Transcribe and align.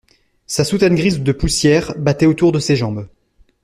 Sa 0.47 0.63
soutane 0.63 0.95
grise 0.95 1.19
de 1.21 1.31
poussière, 1.31 1.93
battait 1.95 2.25
autour 2.25 2.51
de 2.51 2.57
ses 2.57 2.75
jambes. 2.75 3.07